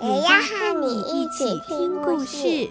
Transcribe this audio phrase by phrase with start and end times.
[0.00, 2.70] 也要和你一起听故事。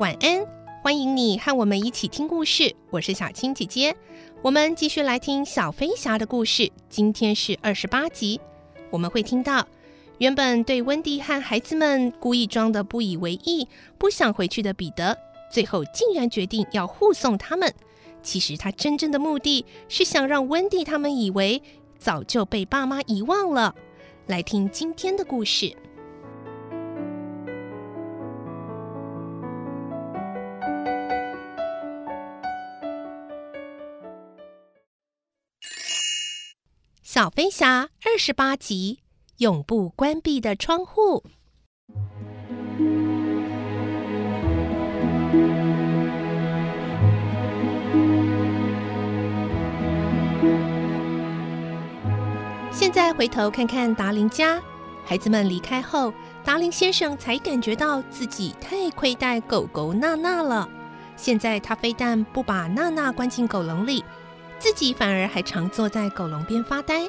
[0.00, 0.46] 晚安，
[0.82, 2.76] 欢迎你和我们一起听故事。
[2.90, 3.96] 我是小青姐姐，
[4.42, 6.70] 我们继续来听小飞侠的故事。
[6.94, 8.40] 今天是二十八集，
[8.88, 9.66] 我们会听到
[10.18, 13.66] 原本对温蒂和孩子们故意装的不以为意、
[13.98, 15.18] 不想回去的彼得，
[15.50, 17.74] 最后竟然决定要护送他们。
[18.22, 21.60] 其实他真正的目的是想让温蒂他们以为
[21.98, 23.74] 早就被爸妈遗忘了。
[24.28, 25.76] 来听今天的故事。
[37.14, 38.98] 小飞侠二十八集，
[39.36, 41.22] 永不关闭的窗户。
[52.72, 54.60] 现在回头看看达林家，
[55.04, 60.68] 孩子们离开后，达林先生才感觉到自己太亏待狗狗娜娜了。
[61.14, 64.04] 现在他非但不把娜娜关进狗笼里。
[64.64, 67.06] 自己反而还常坐在狗笼边发呆，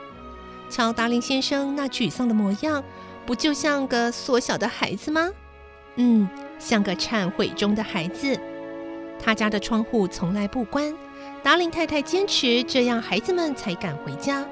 [0.70, 2.84] 瞧达林先生那沮丧的模样，
[3.26, 5.32] 不就像个缩小的孩子吗？
[5.96, 6.28] 嗯，
[6.60, 8.38] 像个忏悔中的孩子。
[9.24, 10.94] 他家的窗户从来不关，
[11.42, 14.46] 达林太太坚持这样，孩子们才敢回家。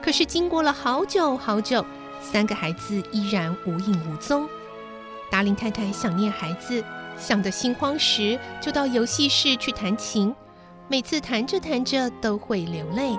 [0.00, 1.84] 可是经过了好久好久，
[2.20, 4.48] 三个孩子依然无影无踪。
[5.28, 6.84] 达林太太想念孩子，
[7.18, 10.32] 想得心慌时，就到游戏室去弹琴。
[10.88, 13.16] 每次弹着弹着都会流泪。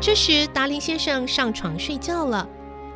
[0.00, 2.48] 这时，达林先生上床睡觉了，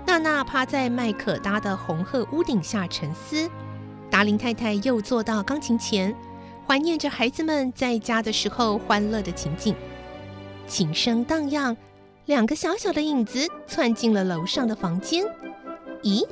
[0.07, 3.51] 娜娜趴在麦可搭的红鹤屋顶下沉思。
[4.09, 6.15] 达林太太又坐到钢琴前，
[6.69, 9.75] 怀念着孩子们在家的时候欢乐的情景。
[10.69, 11.77] 琴声荡漾，
[12.27, 15.25] 两个小小的影子窜进了楼上的房间。
[16.05, 16.25] 咦？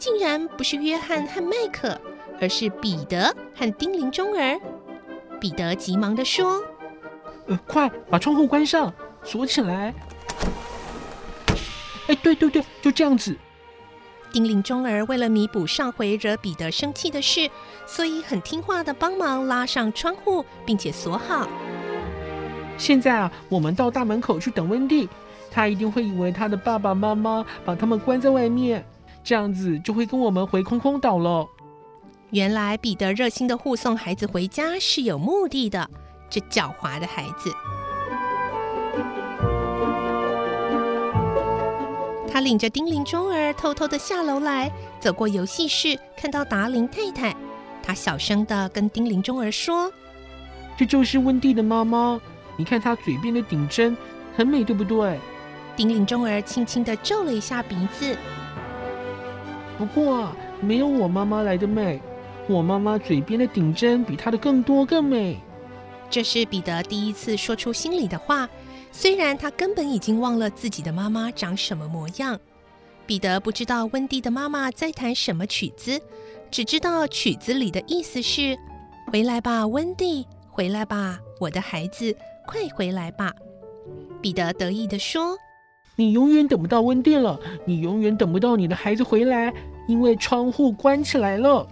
[0.00, 2.00] 竟然不是约翰和麦克，
[2.40, 4.58] 而是彼得和丁灵钟儿。
[5.38, 6.58] 彼得急忙地说
[7.46, 8.90] ：“呃，快把窗户关上，
[9.22, 9.94] 锁起来。”
[12.08, 13.36] 哎，对对对，就这样子。
[14.32, 17.50] 丁灵钟儿为了弥补上回惹彼得生气的事，
[17.84, 21.46] 所以很听话的帮忙拉上窗户，并且锁好。
[22.78, 25.06] 现在啊，我们到大门口去等温蒂，
[25.50, 28.82] 他一定会以为他的爸爸妈妈把他们关在外面。
[29.22, 31.46] 这样子就会跟我们回空空岛了。
[32.30, 35.88] 原来彼得热心的护送孩子回家是有目的的，
[36.28, 37.52] 这狡猾的孩子。
[42.32, 44.70] 他领着丁玲钟儿偷偷的下楼来，
[45.00, 47.34] 走过游戏室，看到达林太太，
[47.82, 49.92] 他小声的跟丁玲钟儿说
[50.78, 52.20] ：“这就是温蒂的妈妈，
[52.56, 53.96] 你看她嘴边的顶针，
[54.36, 55.18] 很美，对不对？”
[55.74, 58.16] 丁玲钟儿轻轻的皱了一下鼻子。
[59.80, 60.30] 不过
[60.60, 61.98] 没有我妈妈来的美，
[62.46, 65.40] 我妈妈嘴边的顶针比她的更多更美。
[66.10, 68.46] 这是彼得第一次说出心里的话，
[68.92, 72.38] 虽然他根本已经忘了自己的妈妈长什么模样。
[73.06, 75.98] 彼得不知道温蒂的妈妈在弹什么曲子，
[76.50, 78.58] 只知道曲子里的意思是
[79.10, 82.14] ：“回来吧，温蒂，回来吧，我的孩子，
[82.46, 83.32] 快回来吧。”
[84.20, 85.38] 彼得得意地说。
[86.00, 89.52] 你永远等不到温蒂了，你永远等不到你的孩子回来，
[89.86, 91.66] 因为窗户关起来了。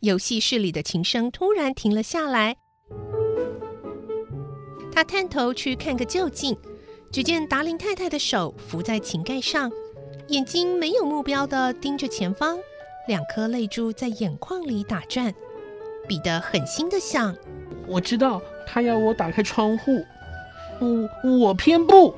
[0.00, 2.56] 游戏室里的琴声突然停了下来，
[4.90, 6.58] 他探头去看个究竟，
[7.12, 9.70] 只见达林太太的手扶在琴盖上，
[10.30, 12.58] 眼睛没有目标的盯着前方，
[13.06, 15.32] 两颗泪珠在眼眶里打转。
[16.08, 17.36] 彼得狠心的想。
[17.88, 20.04] 我知道他要我打开窗户，
[21.22, 22.14] 我我偏不。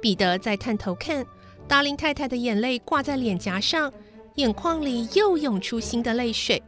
[0.00, 1.24] 彼得再探头看，
[1.68, 3.92] 达林太太的眼泪挂在脸颊上，
[4.36, 6.62] 眼眶里又涌出新的泪水。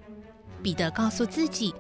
[0.63, 1.75] 彼得告诉自己，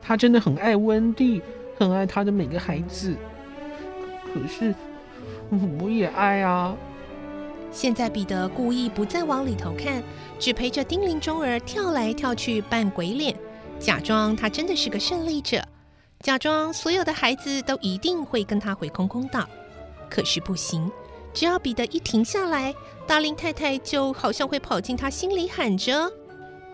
[0.00, 1.42] 他真的很爱温蒂，
[1.78, 3.14] 很爱他的每个孩子。
[4.32, 4.74] 可是，
[5.80, 6.74] 我也爱啊。
[7.70, 10.02] 现在彼得故意不再往里头看，
[10.38, 13.36] 只陪着丁玲中儿跳来跳去扮鬼脸，
[13.78, 15.62] 假装他真的是个胜利者，
[16.24, 19.46] 假装所有的孩子都一定会跟他回空空岛。
[20.08, 20.90] 可是不行，
[21.34, 22.74] 只要彼得一停下来，
[23.06, 26.10] 达伶太太就好像会跑进他心里喊着：“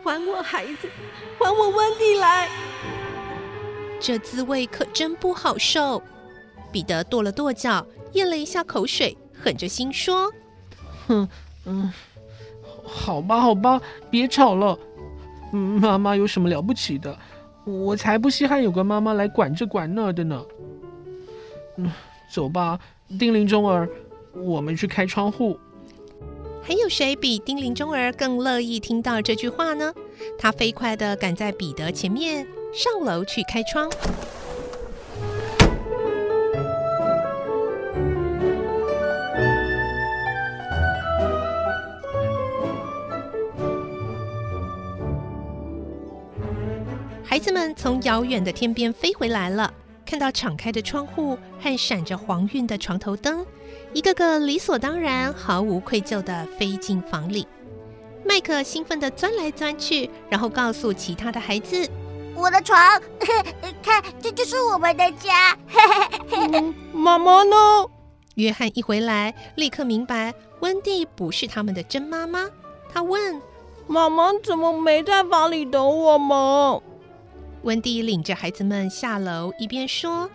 [0.04, 0.88] 还我孩子，
[1.36, 2.48] 还我温蒂来！”
[3.98, 6.00] 这滋味可真不好受。
[6.70, 10.30] 彼得跺了跺脚，咽了一下口水，狠着心说
[11.08, 11.28] ：“哼，
[11.64, 11.92] 嗯，
[12.84, 14.78] 好吧，好吧，别吵了。
[15.52, 17.18] 嗯，妈妈有什么了不起的？
[17.64, 20.44] 我才不稀罕有个妈妈来管这管那的呢。
[21.76, 21.90] 嗯，
[22.32, 22.78] 走吧，
[23.18, 23.88] 丁灵中儿，
[24.34, 25.58] 我们去开窗户。
[26.62, 29.92] 还有谁比丁灵中儿更乐意听到这句话呢？
[30.38, 33.90] 他飞快地赶在彼得前面上楼去开窗。
[47.40, 49.72] 子们从遥远的天边飞回来了，
[50.04, 53.46] 看到敞开的窗户和闪着黄晕的床头灯，
[53.94, 57.48] 一个个理所当然、毫无愧疚地飞进房里。
[58.26, 61.88] 麦克兴奋地钻来钻去，然后告诉其他的孩子
[62.36, 62.78] ：“我的床，
[63.82, 65.56] 看，这就是我们的家。
[66.30, 67.56] 嗯”妈妈呢？
[68.34, 72.46] 约翰一回来，立刻明白温蒂不是他们的真妈妈。
[72.92, 73.40] 他问
[73.88, 76.82] ：“妈妈怎么没在房里等我们？”
[77.62, 80.30] 温蒂领着孩子们下楼，一边说：“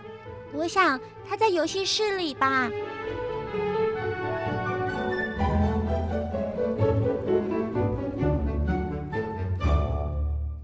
[0.53, 2.69] 我想他在游戏室里吧。”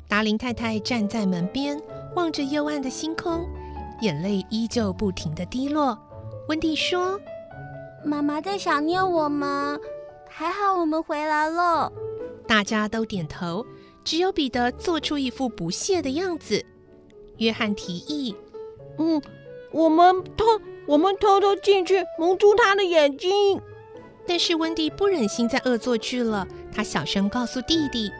[0.07, 1.81] 达林太太站在门边，
[2.15, 3.43] 望着幽暗的星空，
[4.01, 5.97] 眼泪依旧不停的滴落。
[6.47, 7.19] 温蒂说
[8.05, 9.79] ：“妈妈在想念我们，
[10.29, 11.91] 还好我们回来了。”
[12.47, 13.65] 大家都点头。
[14.03, 16.65] 只有彼得做出一副不屑的样子。
[17.37, 18.35] 约翰提议
[18.97, 19.21] ：“嗯，
[19.71, 20.45] 我们偷，
[20.85, 23.59] 我们偷偷进去蒙住他的眼睛。”
[24.27, 28.11] 但是温蒂不忍心再恶作剧了，他小声告诉弟弟：“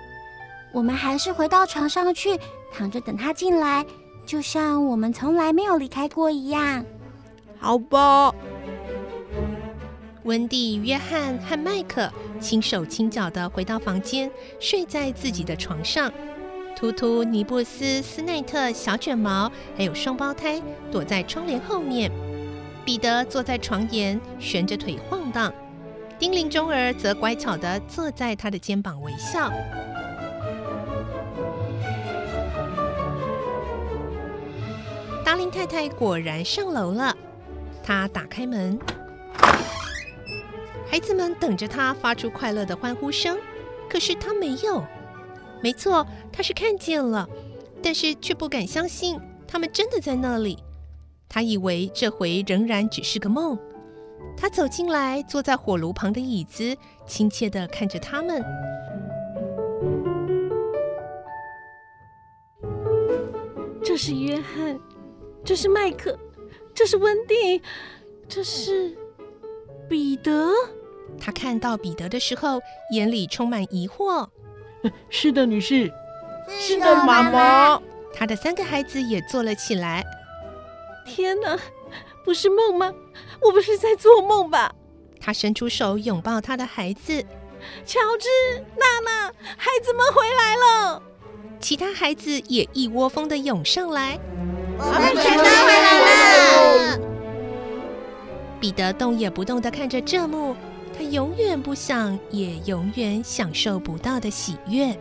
[0.73, 2.39] 我们还是回到床上去，
[2.71, 3.85] 躺着等他进来，
[4.25, 6.83] 就像我们从来没有离开过一样。”
[7.59, 8.33] 好吧。
[10.23, 14.29] 温蒂、约翰和麦克轻手轻脚的回到房间，
[14.59, 16.11] 睡在自己的床上。
[16.75, 22.11] 图图、尼布斯、斯内特、小卷毛还有双胞胎躲在窗帘后面。
[22.85, 25.53] 彼得坐在床沿，悬着腿晃荡。
[26.17, 29.51] 丁灵中儿则乖巧的坐在他的肩膀微笑。
[35.23, 37.15] 达林太太果然上楼了，
[37.83, 38.77] 她打开门。
[40.91, 43.37] 孩子们等着他发出快乐的欢呼声，
[43.89, 44.83] 可是他没有。
[45.63, 47.29] 没错，他是看见了，
[47.81, 49.17] 但是却不敢相信
[49.47, 50.57] 他们真的在那里。
[51.29, 53.57] 他以为这回仍然只是个梦。
[54.35, 56.75] 他走进来，坐在火炉旁的椅子，
[57.07, 58.43] 亲切地看着他们。
[63.81, 64.77] 这是约翰，
[65.45, 66.19] 这是麦克，
[66.75, 67.61] 这是温蒂，
[68.27, 68.93] 这是
[69.87, 70.51] 彼得。
[71.19, 72.59] 他看到彼得的时候，
[72.91, 74.27] 眼里充满疑惑。
[75.09, 75.91] 是的，女士。
[76.59, 77.81] 是的，妈妈。
[78.13, 80.03] 他的三个孩子也坐了起来。
[81.05, 81.57] 天哪，
[82.25, 82.93] 不是梦吗？
[83.41, 84.73] 我不是在做梦吧？
[85.19, 87.23] 他伸出手拥抱他的孩子。
[87.85, 88.27] 乔治、
[88.75, 89.27] 娜娜，
[89.57, 91.01] 孩子们回来了。
[91.59, 94.19] 其他孩子也一窝蜂的涌上来。
[94.79, 96.99] 我们全都回来了。
[98.59, 100.55] 彼得动也不动的看着这幕。
[101.01, 104.97] 永远不想，也永远享受不到的喜悦。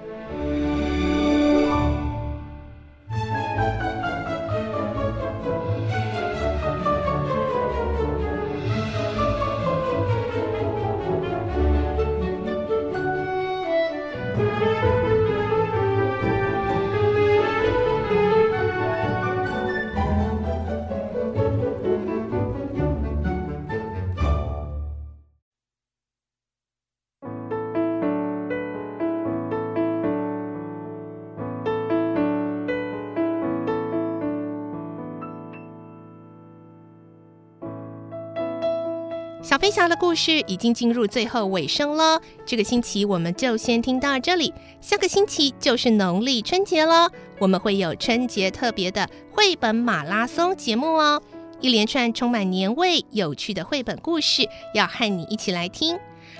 [39.50, 44.54] 小飞侠的故事已经进入最后尾声了，这个星期我们就先听到这里。
[44.80, 51.20] 下个星期就是农历春节了，我们会有春节特别的绘本马拉松节目哦，
[51.60, 55.98] 一连串充满年味、有趣的绘本故事要和你一起来听。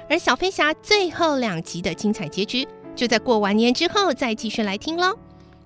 [0.09, 2.65] 而小飞侠最后两集的精彩结局，
[2.95, 5.19] 就在过完年之后再继续来听喽。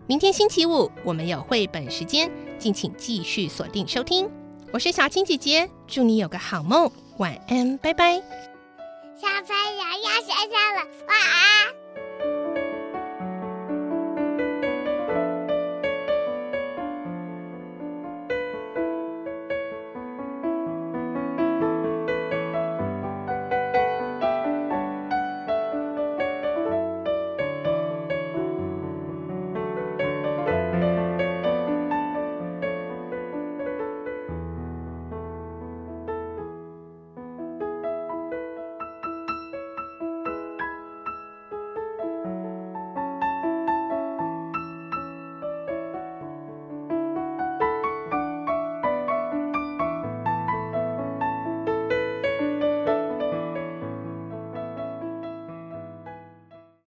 [0.06, 4.30] 明天星期五我们有绘本时间，敬请继续锁定收听。
[4.72, 6.90] 我是小青姐姐，祝你有个好梦。
[7.18, 8.16] 晚安，拜拜。
[9.16, 11.83] 小朋友要睡觉了，晚安。